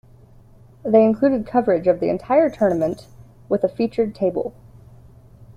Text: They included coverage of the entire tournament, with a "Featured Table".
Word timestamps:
They 0.83 1.03
included 1.05 1.45
coverage 1.45 1.85
of 1.85 1.99
the 1.99 2.09
entire 2.09 2.49
tournament, 2.49 3.05
with 3.49 3.63
a 3.63 3.69
"Featured 3.69 4.15
Table". 4.15 4.51